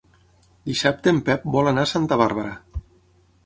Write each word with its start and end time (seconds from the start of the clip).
Dissabte 0.69 1.13
en 1.15 1.21
Pep 1.29 1.47
vol 1.59 1.71
anar 1.75 1.87
a 1.89 1.93
Santa 1.95 2.21
Bàrbara. 2.25 2.59